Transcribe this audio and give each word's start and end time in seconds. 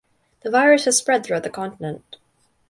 The 0.41 0.49
virus 0.49 0.85
has 0.85 0.97
spread 0.97 1.23
throughout 1.23 1.43
the 1.43 1.51
continent. 1.51 2.17